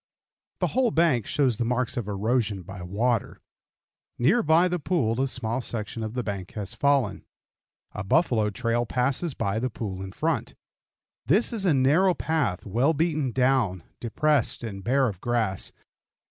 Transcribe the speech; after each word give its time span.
The 0.61 0.69
whole 0.73 0.89
bank 0.89 1.27
shows 1.27 1.57
the 1.57 1.63
marks 1.63 1.95
of 1.95 2.07
erosion 2.07 2.63
by 2.63 2.81
water. 2.81 3.39
Near 4.17 4.41
by 4.41 4.67
the 4.67 4.79
pool 4.79 5.21
a 5.21 5.27
small 5.27 5.61
section 5.61 6.01
of 6.01 6.15
the 6.15 6.23
bank 6.23 6.53
has 6.53 6.73
fallen. 6.73 7.23
A 7.91 8.03
buffalo 8.03 8.49
trail 8.49 8.87
passes 8.87 9.35
by 9.35 9.59
the 9.59 9.69
pool 9.69 10.01
in 10.01 10.11
front. 10.11 10.55
This 11.27 11.53
is 11.53 11.65
a 11.65 11.73
narrow 11.75 12.15
path, 12.15 12.65
well 12.65 12.95
beaten 12.95 13.31
down, 13.31 13.83
depressed, 13.99 14.63
and 14.63 14.83
bare 14.83 15.07
of 15.07 15.21
grass. 15.21 15.71